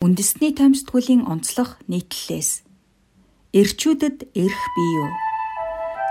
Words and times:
Үндэсний 0.00 0.56
таймсдгуулийн 0.56 1.28
онцлог 1.28 1.76
нийтлэлээс 1.84 2.64
эрчүүдэд 3.52 4.32
эрх 4.32 4.62
бий 4.72 4.90
юу? 4.96 5.12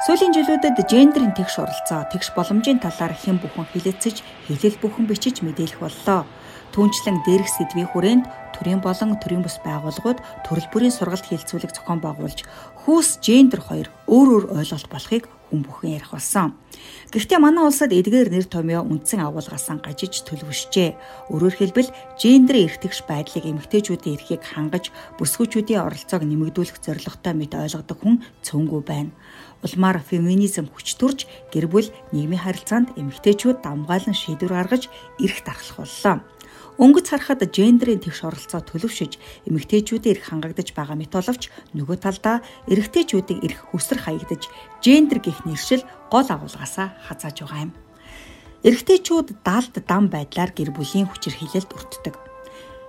Сүүлийн 0.05 0.29
жилүүдэд 0.29 0.77
гендрийн 0.85 1.33
тэгш 1.33 1.57
оролцоо, 1.57 2.05
тэгш 2.13 2.29
боломжийн 2.37 2.77
талаар 2.77 3.17
хэн 3.17 3.41
бүхэн 3.41 3.65
хилэлцэж, 3.73 4.21
хилэл 4.45 4.77
бүхэн 4.77 5.09
бичиж 5.09 5.41
мэдээлэх 5.41 5.81
боллоо. 5.81 6.29
Түүнчлэн 6.69 7.25
дээрх 7.25 7.49
сэдвийн 7.49 7.89
хүрээнд 7.89 8.29
төрийн 8.59 8.83
болон 8.83 9.15
төрийн 9.23 9.41
бус 9.41 9.57
байгууллагууд 9.63 10.19
төрөл 10.43 10.67
бүрийн 10.69 10.91
сургалт 10.91 11.25
хилцүүлэг 11.31 11.71
зохион 11.71 12.03
байгуулж, 12.03 12.43
хүүс 12.83 13.23
гендер 13.23 13.63
хоёр 13.63 13.87
өөр 14.11 14.29
өөр 14.29 14.45
ойлголт 14.59 14.91
болохыг 14.91 15.23
хүн 15.49 15.65
бүхэн 15.65 15.97
ярих 15.97 16.13
болсон. 16.13 16.53
Гэхдээ 17.09 17.41
манай 17.41 17.65
улсад 17.65 17.89
эдгээр 17.89 18.29
нэр 18.29 18.45
томьёо 18.45 18.85
үндсэн 18.85 19.25
агуулгаас 19.25 19.73
гажиж 19.81 20.21
төлөвшжээ. 20.29 21.33
Өөрөөр 21.33 21.55
хэлбэл 21.57 21.89
гендер 22.21 22.69
эрхтгш 22.69 23.09
байдлыг 23.09 23.49
эмэгтэйчүүдийн 23.49 24.15
эрхийг 24.15 24.45
хангаж 24.45 24.93
бүсгүүчүүдийн 25.17 25.81
оролцоог 25.81 26.21
нэмэгдүүлэх 26.21 26.77
зорилготой 26.85 27.33
мэт 27.33 27.57
ойлгодог 27.57 27.97
хүн 27.97 28.21
цөөнгүй 28.45 28.81
байна. 28.85 29.11
Улмаар 29.65 29.99
феминизм 29.99 30.69
хүч 30.69 30.95
төрж 31.01 31.25
гэр 31.51 31.67
бүл 31.67 31.89
нийгмийн 32.13 32.45
харилцаанд 32.45 32.93
эмэгтэйчүүд 32.95 33.65
дамгаалan 33.65 34.15
шийдвэр 34.15 34.53
гаргаж 34.53 34.87
эрх 35.19 35.39
дарахлах 35.43 35.83
боллоо. 35.83 36.15
Өнгөц 36.79 37.11
харахад 37.11 37.43
гендерийн 37.43 37.99
тэгш 37.99 38.23
оролцоо 38.23 38.63
төлөвшөж 38.63 39.19
эмэгтэйчүүдийн 39.51 40.15
эрх 40.15 40.31
хангагдаж 40.31 40.71
байгаа 40.71 40.95
мэт 40.95 41.11
боловч 41.11 41.51
нөгөө 41.75 41.97
талдаа 41.99 42.39
эрэгтэйчүүдийн 42.71 43.43
эрх 43.43 43.59
хүсэр 43.75 43.99
хаягдаж 43.99 44.47
гендер 44.79 45.19
гих 45.19 45.43
нэршил 45.43 45.83
гол 46.07 46.23
агуулгаасаа 46.23 46.95
хазааж 47.03 47.43
байгаа 47.43 47.67
юм. 47.67 47.71
Эрэгтэйчүүд 48.63 49.43
даалд 49.43 49.75
дам 49.83 50.07
байдлаар 50.07 50.55
гэр 50.55 50.71
бүлийн 50.71 51.11
хүчирхийлэлд 51.11 51.67
өртдөг. 51.67 52.15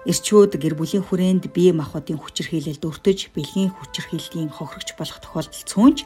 Ирчүүд 0.07 0.55
гэр 0.63 0.79
бүлийн 0.79 1.03
хүрээнд 1.03 1.51
бие 1.51 1.75
махбодын 1.75 2.23
хүчирхийлэлд 2.23 2.87
өртөж 2.87 3.35
бэлгийн 3.35 3.75
хүчирхийллийн 3.75 4.55
хохирогч 4.55 4.97
болох 4.97 5.19
тохиолдол 5.19 5.67
цөөнж 5.67 5.99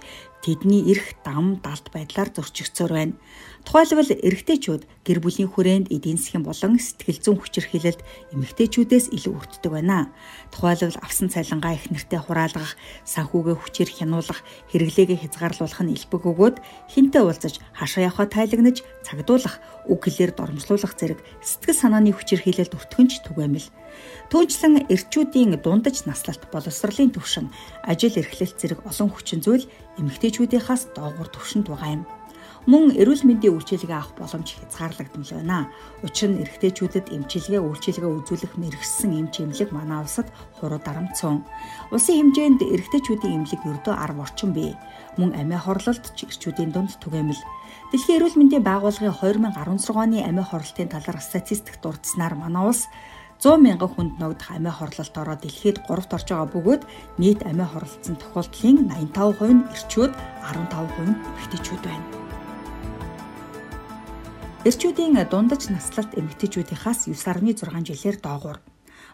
тэдний 0.42 0.83
эрх 0.89 1.14
дам 1.22 1.62
далд 1.62 1.87
байдлаар 1.94 2.33
зөрчигдсөөр 2.33 2.92
байна. 2.97 3.14
Тухайлбал 3.62 4.11
эрэгтэйчүүд 4.11 4.83
гэр 5.05 5.20
бүлийн 5.20 5.52
хүрээнд 5.52 5.92
эдийн 5.92 6.16
засгийн 6.16 6.41
болон 6.41 6.80
сэтгэл 6.80 7.20
зүйн 7.20 7.38
хүчирхийлэлд 7.38 8.00
эмэгтэйчүүдээс 8.33 9.12
илүү 9.12 9.34
өртдөг 9.36 9.69
байна. 9.69 10.08
Тухайлбал 10.48 10.97
авсан 11.05 11.28
цалингаа 11.28 11.77
их 11.77 11.92
нэртэй 11.92 12.20
хураалгах, 12.24 12.72
санхүүгээ 13.05 13.56
хүчээр 13.60 13.91
хянуулах, 13.92 14.41
хэрэглээгээ 14.72 15.19
хязгаарлуулах 15.28 15.80
нь 15.84 15.92
элбэг 15.92 16.22
өгөөд 16.25 16.56
хинтээ 16.88 17.20
уулзаж 17.20 17.60
хашаа 17.77 18.08
явхаа 18.08 18.27
тайлагнаж, 18.32 18.80
цагдуулах, 19.05 19.60
үг 19.92 20.00
хэлээр 20.08 20.32
дормжлуулах 20.32 20.97
зэрэг 20.97 21.20
сэтгэл 21.44 21.77
санааны 21.77 22.16
хүчирхийлэлд 22.16 22.72
өртгөнч 22.72 23.28
түгээмэл. 23.28 23.69
Түүнчлэн 24.32 24.88
эрчүүдийн 24.88 25.60
дундаж 25.60 26.08
наслалт 26.08 26.48
боловсролын 26.48 27.12
төвшин, 27.12 27.52
ажил 27.84 28.16
эрхлэлт 28.16 28.56
зэрэг 28.56 28.80
олон 28.88 29.12
хүчин 29.12 29.44
зүйл 29.44 29.69
эмэгтэйчүүдийнхаас 30.00 30.97
доогуур 30.97 31.28
төвшөнд 31.28 31.69
байгаа 31.69 31.92
юм 32.00 32.05
мөн 32.65 32.97
эрүүл 32.97 33.29
мэндийн 33.29 33.61
үйлчилгээ 33.61 33.93
авах 33.93 34.17
боломж 34.17 34.57
хязгаарлагдмал 34.57 35.33
байна. 35.37 35.69
Учир 36.01 36.33
нь 36.33 36.41
эрэгтэйчүүдэд 36.41 37.12
эмчилгээ 37.12 37.61
үйлчилгээ 37.61 38.09
үзүүлэх 38.09 38.53
мэрэгсэн 38.56 39.12
эмч 39.12 39.34
эмнэлэг 39.45 39.71
манай 39.73 40.01
улсад 40.01 40.33
хуруу 40.56 40.81
дарамтсан. 40.81 41.45
Улсын 41.93 42.33
хэмжээнд 42.33 42.65
эрэгтэйчүүдийн 42.65 43.45
эмнэлэг 43.45 43.62
ердөө 43.69 43.95
10 44.01 44.25
орчим 44.25 44.51
бий. 44.56 44.73
Мөн 45.21 45.37
амиа 45.37 45.61
хорлолт 45.61 46.05
ч 46.17 46.25
эрчүүдийн 46.25 46.73
дунд 46.73 46.97
түгээмэл. 47.05 47.43
Дэлхийн 47.93 48.17
эрүүл 48.25 48.39
мэндийн 48.41 48.65
байгууллагын 48.65 49.12
2016 49.12 49.93
оны 49.93 50.25
амиа 50.25 50.45
хорлолтын 50.49 50.89
талаар 50.89 51.21
статистик 51.21 51.77
дурдсанаар 51.84 52.33
манай 52.33 52.65
улс 52.73 52.89
100 53.45 53.61
мянган 53.61 53.91
хүнд 53.93 54.15
ногдох 54.17 54.51
амиа 54.56 54.73
хорлолтоороо 54.73 55.37
дэлхийд 55.37 55.84
3-т 55.84 56.17
орж 56.17 56.28
байгаа 56.33 56.49
бөгөөд 56.55 56.83
нийт 57.21 57.41
амиа 57.45 57.69
хорлолцсон 57.69 58.17
тохиолдлын 58.17 58.89
85% 58.89 59.53
нь 59.53 59.67
эрчүүд, 59.75 60.12
15% 60.49 61.12
нь 61.12 61.19
эмэгтэйчүүд 61.28 61.83
байна. 61.84 62.23
Эрчүүдийн 64.64 65.20
дундаж 65.28 65.69
наслалт 65.69 66.16
эмэгтэйчүүдийнхаас 66.16 67.04
9.6 67.12 67.84
жилээр 67.84 68.16
доогуур. 68.16 68.64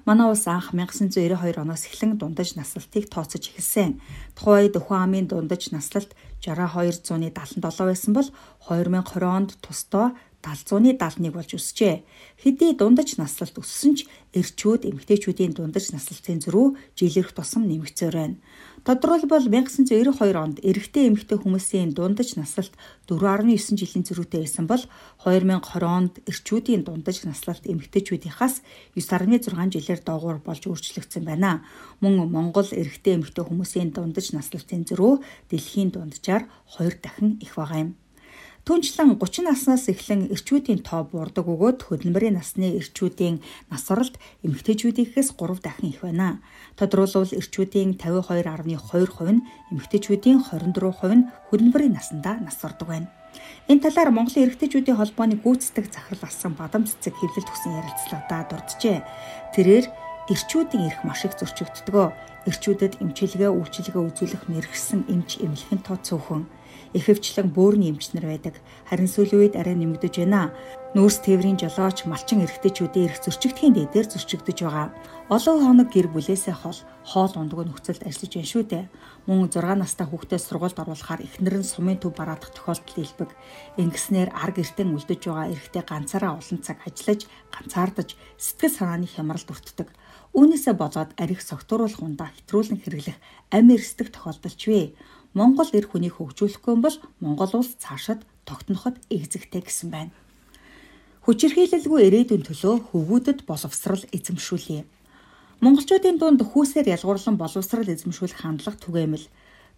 Манай 0.07 0.31
улс 0.31 0.47
анх 0.47 0.71
1992 0.71 1.59
оноос 1.59 1.91
эхлэн 1.91 2.15
дундаж 2.15 2.55
наслалтыг 2.55 3.11
тооцож 3.11 3.51
эхэлсэн. 3.51 3.99
Тухайн 4.39 4.71
үед 4.71 4.79
Өхөн 4.79 5.03
амын 5.11 5.27
дундаж 5.27 5.75
наслалт 5.75 6.15
6277 6.39 7.59
байсан 7.59 8.15
бол 8.15 8.31
2020 8.71 9.27
онд 9.27 9.51
тусдаа 9.59 10.15
771 10.41 11.33
болж 11.37 11.53
өсжээ. 11.53 12.01
Хэдий 12.41 12.73
дундаж 12.73 13.21
наслалт 13.21 13.57
өссөн 13.61 13.93
ч 14.01 14.09
эрчүүд 14.33 14.89
эмэгтэйчүүдийн 14.89 15.53
дундаж 15.53 15.93
наслалтын 15.93 16.41
зөрүү 16.41 16.97
жилэрх 16.97 17.37
тусам 17.37 17.69
нэмэгцээр 17.69 18.15
байна. 18.17 18.41
Тодорхойлбол 18.81 19.45
1992 19.53 20.41
онд 20.41 20.65
эрэгтэй 20.65 21.13
эмэгтэй 21.13 21.37
хүмүүсийн 21.37 21.93
дундаж 21.93 22.41
наслалт 22.41 22.73
4.9 23.05 23.77
жилийн 23.77 24.05
зөрүүтэй 24.09 24.41
байсан 24.41 24.65
бол 24.65 24.81
2020 25.21 25.85
онд 25.85 26.15
эрчүүдийн 26.25 26.89
дундаж 26.89 27.29
наслалт 27.29 27.69
эмэгтэйчүүдийнхаас 27.69 28.65
9.6 28.97 29.77
жилээр 29.77 30.01
доогуур 30.01 30.41
болж 30.41 30.65
өөрчлөгдсөн 30.65 31.29
байна. 31.29 31.61
Мөн 32.01 32.33
Монгол 32.33 32.73
эрэгтэй 32.73 33.21
эмэгтэй 33.21 33.45
хүмүүсийн 33.45 33.93
дундаж 33.93 34.33
наслалтын 34.33 34.89
зөрүү 34.89 35.21
дэлхийн 35.53 35.93
дунджаар 35.93 36.49
2 36.81 37.05
дахин 37.05 37.37
их 37.45 37.61
байгаа 37.61 37.85
юм. 37.85 37.93
Түүнчлэн 38.69 39.17
30 39.17 39.49
наснаас 39.49 39.89
эхлэн 39.89 40.29
эрчүүдийн 40.37 40.85
тоо 40.85 41.09
буурдаг 41.09 41.49
өгөөд 41.49 41.81
хөдөлмөрийн 41.89 42.37
насны 42.37 42.77
эрчүүдийн 42.77 43.41
нас 43.73 43.89
оролт 43.89 44.21
эмэгтэйчүүдийнхээс 44.45 45.33
3 45.33 45.65
дахин 45.65 45.89
их 45.89 46.05
байна. 46.05 46.45
Тодруулбал 46.77 47.33
эрчүүдийн 47.33 47.97
52.2% 47.97 49.33
нь 49.33 49.45
эмэгтэйчүүдийн 49.73 50.39
23% 50.45 50.77
нь 51.17 51.29
хөдөлмөрийн 51.49 51.97
насндаа 51.97 52.37
нас 52.45 52.61
ордог 52.61 52.89
байна. 52.93 53.09
Энэ 53.73 53.81
талаар 53.81 54.13
Монголын 54.13 54.45
эрэгтэйчүүдийн 54.53 55.01
холбооны 55.01 55.41
гүйцэтгэх 55.41 55.89
захирал 55.89 56.29
асан 56.29 56.53
бадам 56.53 56.85
цэцэг 56.85 57.17
хэвлэл 57.17 57.49
төгсөн 57.49 57.81
ярилцлагадаа 57.81 58.43
дурджээ. 58.45 58.99
Тэрээр 59.57 59.87
эрчүүдийн 60.29 60.85
эрх 60.85 61.01
маш 61.09 61.25
их 61.25 61.33
зөрчигддгөө. 61.41 62.07
Эрчүүдэд 62.45 63.01
эмчилгээ, 63.01 63.51
үйлчилгээ 63.53 64.03
үзүүлэх 64.05 64.43
мэрэгсэн 64.53 65.09
эмч 65.09 65.41
эмнэлхэн 65.45 65.81
тоо 65.81 65.97
цөөхөн 65.97 66.45
ихэвчлэн 66.97 67.49
бөөрийн 67.55 67.95
эмчнэр 67.95 68.27
байдаг. 68.27 68.55
Харин 68.89 69.09
сүүлийн 69.11 69.41
үед 69.41 69.55
арай 69.57 69.77
нэмэгдэж 69.79 70.15
байна. 70.23 70.51
Нүүрс 70.91 71.23
тээврийн 71.23 71.55
жолооч 71.55 72.03
малчин 72.11 72.43
эрэгтэйчүүдийн 72.43 73.07
эрх 73.07 73.23
зөрчигдхийн 73.23 73.79
дээдээр 73.79 74.11
зөрчигдөж 74.11 74.59
байгаа. 74.67 74.91
Олон 75.31 75.59
хоног 75.63 75.89
гэр 75.95 76.11
бүлээсээ 76.11 76.51
хол 76.51 76.75
хоол 77.07 77.31
ундгүй 77.39 77.71
нөхцөлд 77.71 78.03
ажиллаж 78.03 78.33
байна 78.35 78.51
шүү 78.51 78.65
дээ. 78.67 78.85
Мөн 79.31 79.47
6 79.55 79.79
настай 79.79 80.07
хүүхдээ 80.11 80.41
сургуульд 80.43 80.83
оруулахаар 80.83 81.23
эхнэр 81.23 81.63
нь 81.63 81.71
сумын 81.71 82.03
төв 82.03 82.11
бараадах 82.19 82.51
тохиолдол 82.51 83.07
илбэг. 83.07 83.31
Ингэснээр 83.79 84.35
ар 84.35 84.51
гертэн 84.51 84.91
үлдэж 84.91 85.31
байгаа 85.31 85.47
эрэгтэй 85.55 85.85
ганцаараа 85.87 86.43
олон 86.43 86.59
цаг 86.59 86.83
ажиллаж, 86.83 87.31
ганцаардаж 87.55 88.19
сэтгэл 88.35 88.75
санааны 88.75 89.07
хямралд 89.07 89.47
өртдөг. 89.47 89.89
Үүнээсээ 90.35 90.75
болоод 90.75 91.11
арих 91.19 91.43
согтууруулах 91.43 92.03
ундаа 92.03 92.35
хэтрүүлэн 92.35 92.83
хэрэглэх 92.83 93.19
амь 93.55 93.71
эрсдэх 93.75 94.15
тохиолдолч 94.15 94.63
вэ. 94.67 94.95
Монгол 95.35 95.71
эр 95.71 95.87
хүнийг 95.87 96.19
хөгжүүлэхгүй 96.19 96.75
бол 96.83 96.97
Монгол 97.23 97.53
улс 97.63 97.79
цаашид 97.79 98.27
тогтноход 98.43 98.99
эгзэгтэй 99.15 99.63
гэсэн 99.63 99.89
байна. 99.95 100.15
Хүчирхийлэлгүй 101.23 102.01
ирээдүйн 102.11 102.43
төлөө 102.49 102.91
хөвгүүдэд 102.91 103.47
боловсрал 103.47 104.03
эзэмшүүлье. 104.11 104.83
Монголчуудын 105.63 106.19
дунд 106.19 106.41
хүүсээр 106.43 106.91
ялгуурлан 106.97 107.37
боловсрал 107.39 107.87
эзэмшүүлэх 107.87 108.43
хандлага 108.43 108.83
түгээмэл 108.83 109.27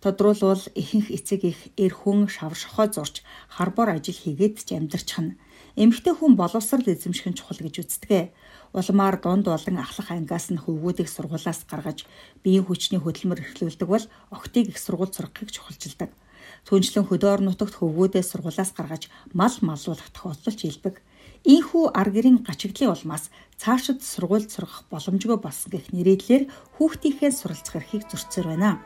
тодруулбал 0.00 0.64
ихэнх 0.72 1.08
эцэг 1.12 1.40
их 1.44 1.60
эр 1.76 1.92
хүн 1.92 2.32
шавшхоо 2.32 2.86
зурч 2.88 3.20
харбор 3.52 3.92
ажил 3.92 4.16
хийгээд 4.16 4.62
ч 4.66 4.78
амьдарчих 4.78 5.20
нь 5.20 5.36
эмэгтэй 5.76 6.14
хүн 6.16 6.36
боловсрал 6.36 6.84
эзэмших 6.84 7.26
нь 7.32 7.38
чухал 7.38 7.60
гэж 7.64 7.74
үздэг. 7.80 8.32
Улмаар 8.72 9.16
дунд 9.20 9.48
болон 9.48 9.76
ахлах 9.80 10.08
ангиас 10.12 10.52
нь 10.52 10.60
хөвгүүдийг 10.60 11.08
сургуулаас 11.08 11.64
гаргаж 11.68 12.04
биеийн 12.44 12.64
хүчний 12.64 13.00
хөдөлмөр 13.00 13.40
эрхлүүлдэг 13.40 13.88
бол 13.88 14.04
октыг 14.32 14.68
их 14.68 14.78
сургууль 14.80 15.12
сургахыг 15.12 15.52
чухалчилдаг. 15.52 16.10
Түүнчлэн 16.68 17.08
хөдөө 17.08 17.30
орон 17.32 17.46
нутагт 17.52 17.74
хөвгүүдээ 17.80 18.24
сургуулаас 18.24 18.70
гаргаж 18.76 19.08
мал 19.32 19.56
маллуулах 19.60 20.08
тохиолдол 20.14 20.56
ч 20.56 20.68
илбэг. 20.68 21.00
Ийхүү 21.42 21.90
ар 21.90 22.08
гэрийн 22.14 22.46
гачигдлын 22.46 22.94
улмаас 22.94 23.26
цаашид 23.58 23.98
сургуульд 23.98 24.46
сургах 24.52 24.86
боломжгүй 24.92 25.38
болсон 25.42 25.74
гэх 25.74 25.90
нэрийдлэр 25.90 26.46
хүүхдийнхээ 26.78 27.32
суралцах 27.34 27.82
эрхийг 27.82 28.06
зөрчсөр 28.06 28.46
байна. 28.54 28.78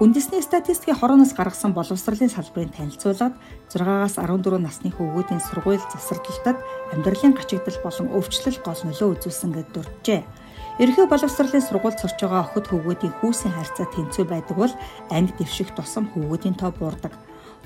Үндэсний 0.00 0.40
статистикийн 0.40 0.96
хорооноос 0.96 1.36
гаргасан 1.36 1.76
боловсролын 1.76 2.32
салбарын 2.32 2.72
танилцуулгад 2.72 3.36
6-аас 3.68 4.16
14 4.16 4.56
насны 4.56 4.88
хөвгүүдийн 4.96 5.44
сургууль 5.44 5.76
засварлалтад 5.92 6.56
амьдралын 6.96 7.36
гачигдал 7.36 7.76
болон 7.84 8.08
өвчлөл 8.16 8.56
гол 8.64 8.80
нөлөө 8.80 9.08
үзүүлсэн 9.20 9.52
гэж 9.52 9.66
дурджээ. 9.76 10.24
Ерхий 10.80 11.04
боловсролын 11.04 11.60
сургууль 11.60 12.00
сурч 12.00 12.16
байгаа 12.16 12.48
охид 12.48 12.72
хөвгүүдийн 12.72 13.12
хүүсийн 13.20 13.52
харьцаа 13.52 13.92
тэнцүү 13.92 14.24
байдаг 14.24 14.56
бол 14.56 14.72
анги 15.12 15.36
дэвших 15.36 15.76
тусам 15.76 16.08
хөвгүүдийн 16.16 16.56
тоо 16.56 16.72
буурдаг. 16.72 17.12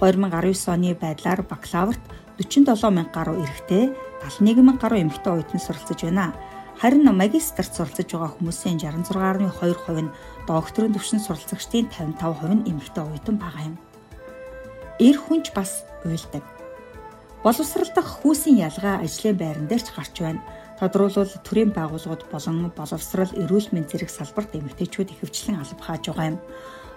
2019 0.02 0.74
оны 0.74 0.98
байдлаар 0.98 1.46
бакалаврт 1.46 2.02
47 2.42 2.90
мянга 2.90 3.14
гаруй 3.14 3.46
эрэгтэй, 3.46 3.94
71 4.42 4.58
мянга 4.58 4.82
гаруй 4.82 5.06
эмэгтэй 5.06 5.38
оюутан 5.38 5.62
суралцж 5.62 6.02
байна. 6.02 6.34
Харин 6.80 7.06
магистрт 7.14 7.70
суралцж 7.70 8.10
байгаа 8.10 8.34
хүмүүсийн 8.34 8.82
66.2% 8.82 10.02
нь 10.02 10.14
докторийн 10.48 10.94
түвшин 10.94 11.22
суралцагчдын 11.22 11.86
55% 11.88 12.50
нь 12.50 12.66
эмэгтэй 12.70 13.02
оюутан 13.04 13.36
байгаа 13.38 13.62
юм. 13.70 13.76
Эр 14.98 15.16
хүнч 15.18 15.54
бас 15.54 15.86
уйлдаг. 16.04 16.42
Боловсралдах 17.44 18.08
хүүсийн 18.20 18.58
ялгаа 18.66 19.04
ажлын 19.06 19.38
байран 19.38 19.66
дээр 19.70 19.82
ч 19.86 19.88
гарч 19.94 20.14
байна. 20.18 20.42
Тодруулбал 20.80 21.30
төрийн 21.46 21.70
байгууллагууд 21.70 22.26
болон 22.32 22.72
боловсрал 22.74 23.32
эрүүл 23.38 23.70
мэндийн 23.70 23.90
зэрэг 23.94 24.10
салбарт 24.10 24.58
эмэгтэйчүүд 24.58 25.12
ихэвчлэн 25.14 25.62
алба 25.62 25.82
хааж 25.84 26.02
байгаа 26.10 26.26
юм. 26.34 26.38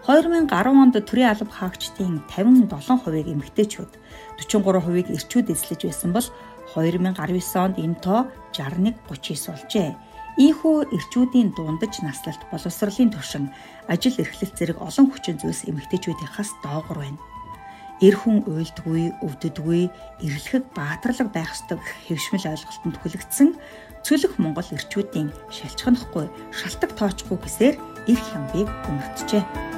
2010 0.07 0.47
онд 0.81 0.95
төрийн 1.03 1.35
алба 1.35 1.51
хаагчдын 1.51 2.23
57%-ийг 2.31 3.27
эмэгтэйчүүд, 3.27 3.91
43%ийг 4.39 5.07
эрчүүд 5.11 5.51
эзлэж 5.51 5.81
байсан 5.83 6.15
бол 6.15 6.27
2019 6.77 7.57
онд 7.57 7.81
энэ 7.81 7.97
тоо 8.05 8.29
61-39 8.53 9.49
болжээ. 9.49 9.89
Ийхүү 10.37 10.93
эрчүүдийн 10.93 11.49
дундаж 11.57 11.97
наслалт 12.05 12.45
боловсролын 12.53 13.09
түвшин, 13.09 13.49
ажил 13.89 14.21
эрхлэлт 14.21 14.53
зэрэг 14.53 14.77
олон 14.77 15.09
хүчин 15.09 15.41
зүйлс 15.41 15.65
эмэгтэйчүүдийнхээс 15.65 16.61
доогуур 16.61 17.01
байна 17.01 17.19
эр 18.01 18.13
хүн 18.13 18.45
уйлдгүй, 18.45 19.09
өвддгүй, 19.25 19.89
эрлэхэг 20.21 20.69
баатарлаг 20.77 21.33
байх 21.33 21.49
ёстой 21.49 21.81
хэвшмэл 22.05 22.53
ойлголтод 22.53 22.97
хүлэгдсэн 23.01 23.49
цөлөх 24.05 24.37
Монгол 24.37 24.69
эрчүүдийн 24.69 25.33
шалчханахгүй, 25.49 26.29
шалтак 26.53 26.93
тоочгүй 26.93 27.37
гэсээр 27.41 27.75
эрх 28.05 28.25
хямбыг 28.29 28.69
өмөртжээ. 28.69 29.76